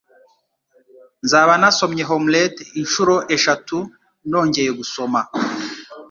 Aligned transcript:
Nzaba 1.23 1.51
nasomye 1.61 2.03
Hamlet 2.09 2.55
inshuro 2.79 3.15
eshatu 3.35 3.77
nongeye 4.29 4.71
gusoma 4.79 5.19